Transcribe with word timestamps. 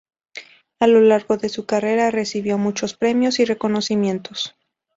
A 0.79 0.87
lo 0.87 0.99
largo 0.99 1.37
de 1.37 1.47
su 1.47 1.67
carrera 1.67 2.09
recibió 2.09 2.57
muchos 2.57 2.95
premios 2.95 3.37
y 3.39 3.45
reconocimientos. 3.45 4.55